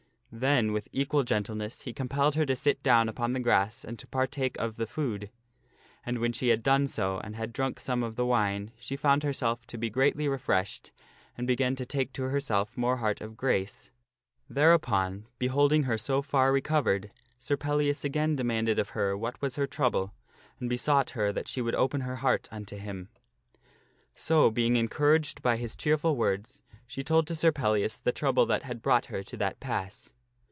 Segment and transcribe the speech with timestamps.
[0.33, 4.07] Then, with equal gentleness, he compelled her to sit down upon the grass and to
[4.07, 5.29] partake of the food.
[6.05, 9.23] And when she had done so, and had drunk some of the wine, she found
[9.23, 10.93] herself to be greatly refreshed
[11.37, 13.91] and began to take to herself more heart of grace.
[14.47, 19.67] Thereupon, beholding her so far recovered, Sir Pellias again demanded of her what was her
[19.67, 20.13] trouble
[20.61, 23.09] and besought her that she would open her heart unto him.
[24.15, 28.63] So, being encouraged by his cheerful words, she told to Sir Pellias the trouble that
[28.63, 30.13] had brought her to that pass.